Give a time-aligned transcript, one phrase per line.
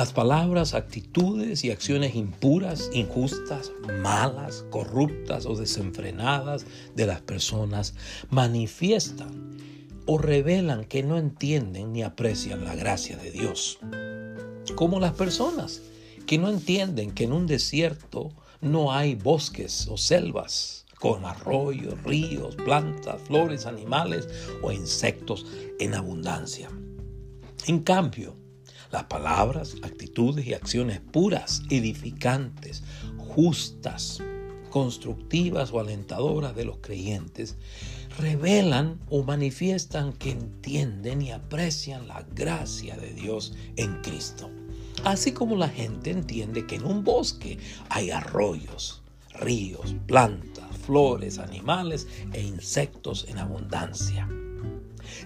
[0.00, 6.64] Las palabras, actitudes y acciones impuras, injustas, malas, corruptas o desenfrenadas
[6.96, 7.92] de las personas
[8.30, 9.58] manifiestan
[10.06, 13.78] o revelan que no entienden ni aprecian la gracia de Dios.
[14.74, 15.82] Como las personas
[16.26, 18.30] que no entienden que en un desierto
[18.62, 24.26] no hay bosques o selvas con arroyos, ríos, plantas, flores, animales
[24.62, 25.44] o insectos
[25.78, 26.70] en abundancia.
[27.66, 28.39] En cambio,
[28.90, 32.82] las palabras, actitudes y acciones puras, edificantes,
[33.18, 34.22] justas,
[34.70, 37.56] constructivas o alentadoras de los creyentes
[38.18, 44.50] revelan o manifiestan que entienden y aprecian la gracia de Dios en Cristo.
[45.04, 49.02] Así como la gente entiende que en un bosque hay arroyos,
[49.34, 54.28] ríos, plantas, flores, animales e insectos en abundancia.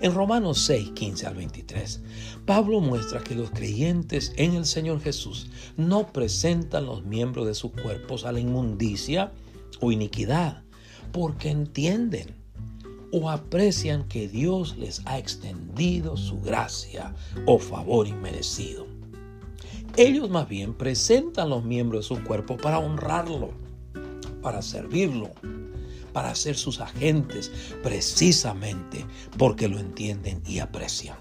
[0.01, 2.01] En Romanos 6, 15 al 23,
[2.47, 7.73] Pablo muestra que los creyentes en el Señor Jesús no presentan los miembros de sus
[7.73, 9.33] cuerpos a la inmundicia
[9.81, 10.63] o iniquidad,
[11.13, 12.35] porque entienden
[13.13, 17.15] o aprecian que Dios les ha extendido su gracia
[17.47, 18.87] o favor inmerecido.
[19.97, 23.53] Ellos más bien presentan los miembros de su cuerpo para honrarlo,
[24.43, 25.31] para servirlo,
[26.15, 29.05] para ser sus agentes, precisamente
[29.37, 31.19] porque lo entienden y aprecian.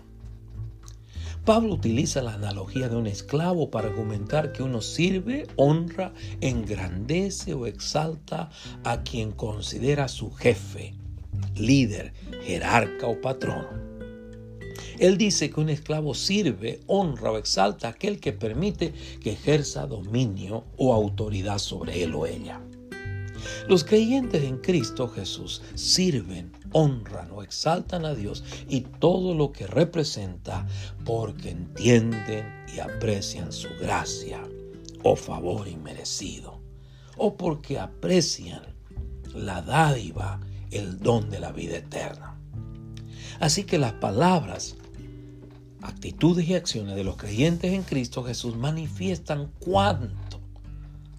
[1.44, 7.66] Pablo utiliza la analogía de un esclavo para argumentar que uno sirve, honra, engrandece o
[7.68, 8.50] exalta
[8.86, 10.94] a quien considera su jefe,
[11.56, 12.14] líder,
[12.46, 13.66] jerarca o patrón.
[15.00, 19.86] Él dice que un esclavo sirve, honra o exalta a aquel que permite que ejerza
[19.86, 22.62] dominio o autoridad sobre él o ella.
[23.68, 29.68] Los creyentes en Cristo Jesús sirven, honran o exaltan a Dios y todo lo que
[29.68, 30.68] representa
[31.06, 34.42] porque entienden y aprecian su gracia
[35.04, 36.62] o favor inmerecido
[37.18, 38.62] o porque aprecian
[39.34, 40.40] la dádiva,
[40.72, 42.38] el don de la vida eterna.
[43.40, 44.76] Así que las palabras
[45.82, 50.23] actitudes y acciones de los creyentes en Cristo Jesús manifiestan cuánto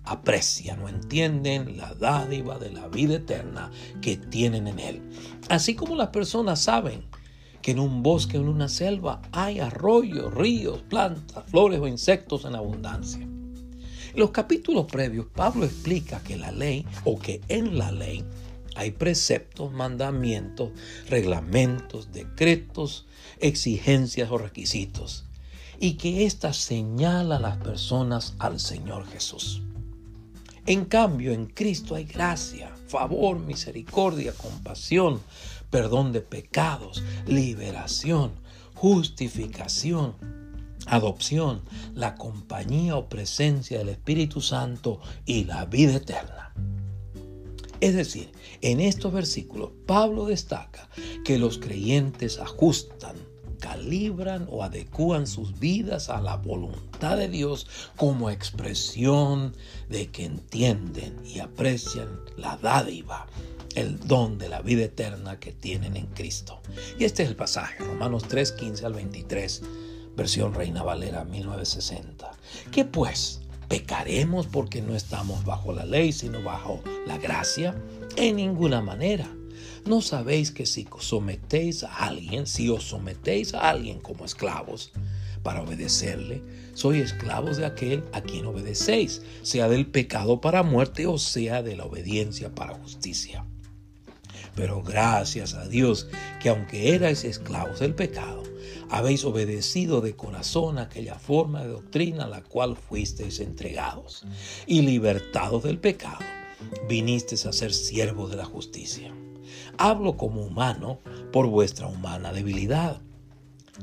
[0.04, 3.70] aprecian o entienden la dádiva de la vida eterna
[4.00, 5.02] que tienen en Él.
[5.48, 7.04] Así como las personas saben
[7.62, 12.44] que en un bosque o en una selva hay arroyos, ríos, plantas, flores o insectos
[12.44, 13.22] en abundancia.
[13.22, 18.24] En los capítulos previos, Pablo explica que la ley o que en la ley
[18.76, 20.70] hay preceptos, mandamientos,
[21.08, 23.06] reglamentos, decretos,
[23.40, 25.24] exigencias o requisitos.
[25.80, 29.62] Y que ésta señala a las personas al Señor Jesús.
[30.66, 35.20] En cambio, en Cristo hay gracia, favor, misericordia, compasión,
[35.70, 38.32] perdón de pecados, liberación,
[38.74, 40.14] justificación,
[40.86, 41.60] adopción,
[41.94, 46.54] la compañía o presencia del Espíritu Santo y la vida eterna.
[47.80, 48.32] Es decir,
[48.62, 50.88] en estos versículos Pablo destaca
[51.26, 53.16] que los creyentes ajustan,
[53.56, 57.66] calibran o adecúan sus vidas a la voluntad de Dios
[57.96, 59.54] como expresión
[59.88, 63.26] de que entienden y aprecian la dádiva,
[63.74, 66.60] el don de la vida eterna que tienen en Cristo.
[66.98, 69.62] Y este es el pasaje, Romanos 3, 15 al 23,
[70.16, 72.30] versión Reina Valera 1960.
[72.70, 73.40] ¿Qué pues?
[73.68, 77.74] ¿Pecaremos porque no estamos bajo la ley, sino bajo la gracia?
[78.16, 79.28] En ninguna manera.
[79.86, 84.92] ¿No sabéis que si sometéis a alguien, si os sometéis a alguien como esclavos
[85.42, 91.18] para obedecerle, sois esclavos de aquel a quien obedecéis, sea del pecado para muerte o
[91.18, 93.44] sea de la obediencia para justicia?
[94.54, 96.08] Pero gracias a Dios
[96.40, 98.42] que aunque erais esclavos del pecado,
[98.88, 104.24] habéis obedecido de corazón aquella forma de doctrina a la cual fuisteis entregados
[104.66, 106.24] y libertados del pecado,
[106.88, 109.12] vinisteis a ser siervos de la justicia.
[109.78, 111.00] Hablo como humano
[111.32, 113.00] por vuestra humana debilidad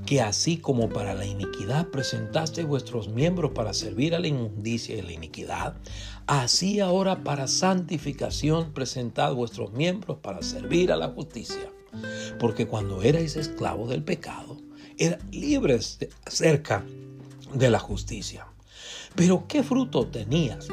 [0.06, 5.02] que así como para la iniquidad presentaste vuestros miembros para servir a la inmundicia y
[5.02, 5.76] la iniquidad,
[6.28, 11.70] así ahora para santificación presentad vuestros miembros para servir a la justicia.
[12.40, 14.58] Porque cuando erais esclavos del pecado,
[14.98, 16.86] eran libres acerca
[17.54, 18.48] de la justicia.
[19.16, 20.70] Pero ¿qué fruto tenías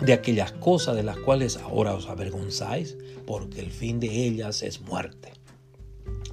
[0.00, 2.96] de aquellas cosas de las cuales ahora os avergonzáis?
[3.26, 5.32] Porque el fin de ellas es muerte.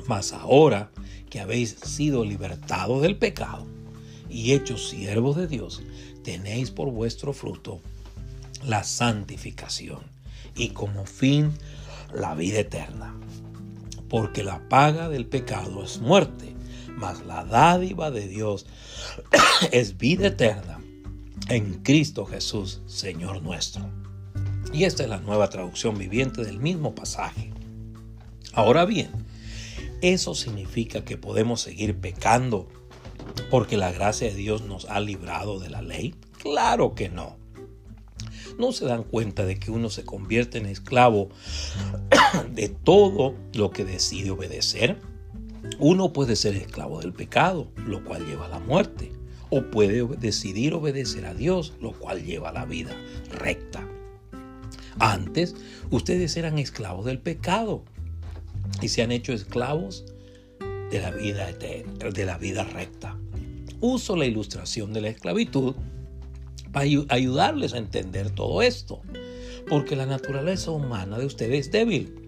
[0.08, 0.92] Mas ahora
[1.30, 3.66] que habéis sido libertados del pecado
[4.30, 5.82] y hechos siervos de Dios,
[6.24, 7.82] tenéis por vuestro fruto
[8.64, 10.00] la santificación
[10.56, 11.52] y como fin
[12.14, 13.16] la vida eterna.
[14.10, 16.56] Porque la paga del pecado es muerte,
[16.96, 18.68] mas la dádiva de Dios
[19.72, 20.80] es vida eterna
[21.50, 23.90] en Cristo Jesús, Señor nuestro.
[24.74, 27.52] Y esta es la nueva traducción viviente del mismo pasaje.
[28.54, 29.12] Ahora bien,
[30.02, 32.68] ¿eso significa que podemos seguir pecando
[33.50, 36.16] porque la gracia de Dios nos ha librado de la ley?
[36.40, 37.38] Claro que no.
[38.58, 41.30] ¿No se dan cuenta de que uno se convierte en esclavo
[42.52, 45.00] de todo lo que decide obedecer?
[45.80, 49.12] Uno puede ser esclavo del pecado, lo cual lleva a la muerte,
[49.50, 52.96] o puede decidir obedecer a Dios, lo cual lleva la vida
[53.30, 53.88] recta.
[55.00, 55.56] Antes,
[55.90, 57.84] ustedes eran esclavos del pecado
[58.82, 60.06] y se han hecho esclavos
[60.90, 63.18] de la vida de la vida recta.
[63.82, 65.76] Uso la ilustración de la esclavitud
[66.72, 69.02] para ayudarles a entender todo esto,
[69.70, 72.25] porque la naturaleza humana de ustedes es débil.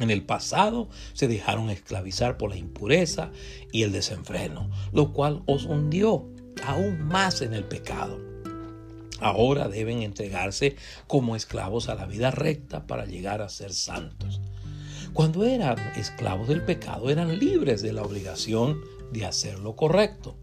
[0.00, 3.30] En el pasado se dejaron esclavizar por la impureza
[3.72, 6.28] y el desenfreno, lo cual os hundió
[6.64, 8.18] aún más en el pecado.
[9.20, 10.76] Ahora deben entregarse
[11.08, 14.40] como esclavos a la vida recta para llegar a ser santos.
[15.12, 18.80] Cuando eran esclavos del pecado eran libres de la obligación
[19.12, 20.36] de hacer lo correcto.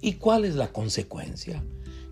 [0.00, 1.64] ¿Y cuál es la consecuencia?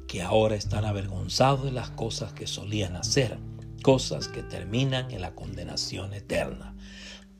[0.08, 3.38] Que ahora están avergonzados de las cosas que solían hacer
[3.82, 6.74] cosas que terminan en la condenación eterna.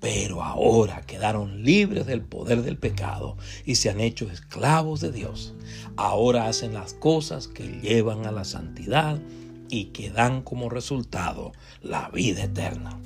[0.00, 5.54] Pero ahora quedaron libres del poder del pecado y se han hecho esclavos de Dios.
[5.96, 9.20] Ahora hacen las cosas que llevan a la santidad
[9.68, 12.98] y que dan como resultado la vida eterna.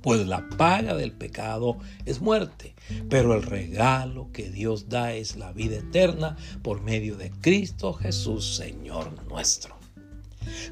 [0.00, 1.76] Pues la paga del pecado
[2.06, 2.74] es muerte,
[3.10, 8.56] pero el regalo que Dios da es la vida eterna por medio de Cristo Jesús,
[8.56, 9.79] Señor nuestro.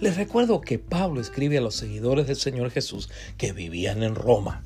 [0.00, 4.62] Les recuerdo que Pablo escribe a los seguidores del Señor Jesús que vivían en Roma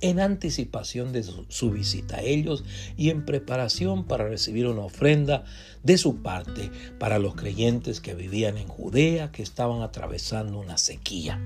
[0.00, 2.64] en anticipación de su, visita a ellos
[2.96, 5.44] y en preparación para recibir una ofrenda
[5.82, 11.40] de su parte para los creyentes que vivían en Judea que estaban atravesando una sequía.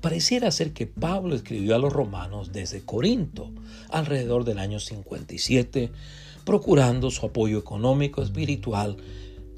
[0.00, 3.50] Pareciera ser que Pablo escribió a los romanos desde Corinto
[3.90, 5.90] alrededor del año 57,
[6.44, 8.96] procurando su apoyo económico, espiritual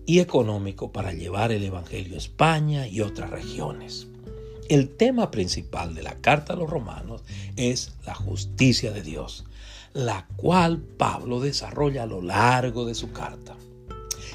[0.09, 4.07] y económico para llevar el Evangelio a España y otras regiones.
[4.71, 7.23] El tema principal de la carta a los romanos
[7.57, 9.45] es la justicia de Dios,
[9.93, 13.55] la cual Pablo desarrolla a lo largo de su carta.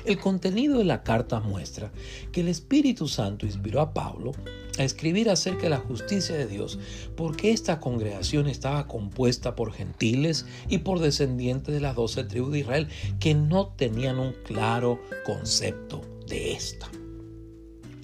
[0.05, 1.91] El contenido de la carta muestra
[2.33, 4.33] que el Espíritu Santo inspiró a Pablo
[4.77, 6.77] a escribir acerca de la justicia de Dios,
[7.15, 12.59] porque esta congregación estaba compuesta por gentiles y por descendientes de las doce tribus de
[12.59, 12.87] Israel
[13.19, 16.89] que no tenían un claro concepto de esta.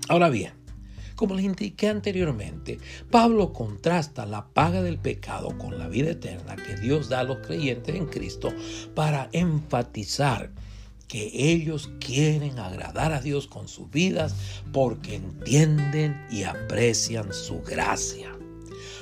[0.07, 0.53] Ahora bien,
[1.15, 2.79] como les indiqué anteriormente,
[3.11, 7.39] Pablo contrasta la paga del pecado con la vida eterna que Dios da a los
[7.39, 8.53] creyentes en Cristo
[8.95, 10.53] para enfatizar
[11.09, 14.35] que ellos quieren agradar a Dios con sus vidas
[14.71, 18.31] porque entienden y aprecian su gracia.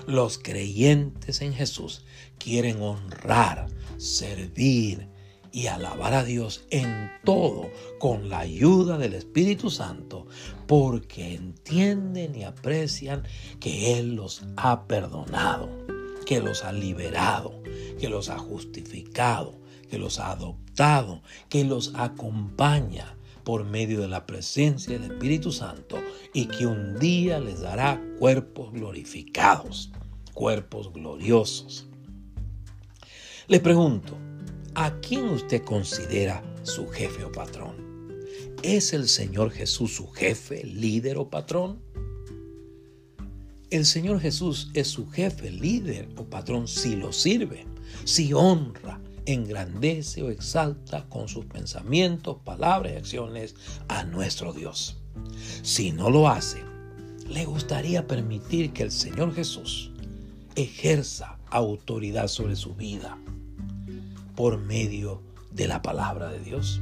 [0.07, 2.05] Los creyentes en Jesús
[2.39, 3.67] quieren honrar,
[3.97, 5.09] servir
[5.51, 7.69] y alabar a Dios en todo
[7.99, 10.27] con la ayuda del Espíritu Santo
[10.65, 13.23] porque entienden y aprecian
[13.59, 15.69] que Él los ha perdonado,
[16.25, 17.61] que los ha liberado,
[17.99, 19.56] que los ha justificado
[19.89, 25.97] que los ha adoptado, que los acompaña por medio de la presencia del Espíritu Santo
[26.33, 29.91] y que un día les dará cuerpos glorificados,
[30.33, 31.87] cuerpos gloriosos.
[33.47, 34.17] Le pregunto,
[34.75, 37.87] ¿a quién usted considera su jefe o patrón?
[38.63, 41.79] ¿Es el Señor Jesús su jefe, líder o patrón?
[43.69, 47.65] El Señor Jesús es su jefe, líder o patrón si lo sirve,
[48.03, 53.55] si honra, engrandece o exalta con sus pensamientos, palabras y acciones
[53.89, 54.97] a nuestro Dios.
[55.61, 56.63] Si no lo hace,
[57.27, 59.91] le gustaría permitir que el Señor Jesús
[60.55, 63.17] ejerza autoridad sobre su vida
[64.35, 66.81] por medio de la palabra de Dios.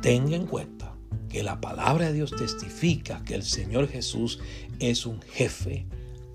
[0.00, 0.94] Tenga en cuenta
[1.28, 4.40] que la palabra de Dios testifica que el Señor Jesús
[4.78, 5.86] es un jefe,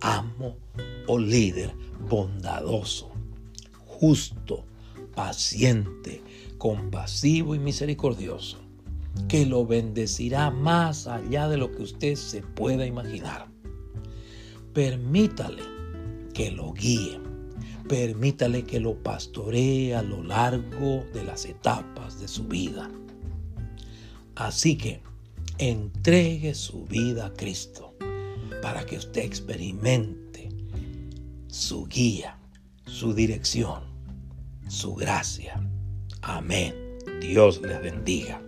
[0.02, 0.56] amo
[1.08, 1.74] o líder
[2.08, 3.15] bondadoso
[4.00, 4.66] justo,
[5.16, 6.22] paciente,
[6.58, 8.58] compasivo y misericordioso,
[9.28, 13.48] que lo bendecirá más allá de lo que usted se pueda imaginar.
[14.74, 15.64] Permítale
[16.34, 17.20] que lo guíe,
[17.88, 22.92] permítale que lo pastoree a lo largo de las etapas de su vida.
[24.36, 25.02] Así que
[25.58, 27.96] entregue su vida a Cristo
[28.62, 30.50] para que usted experimente
[31.48, 32.38] su guía
[32.96, 33.84] su dirección
[34.70, 35.62] su gracia.
[36.22, 36.74] Amén.
[37.20, 38.42] Dios les bendiga.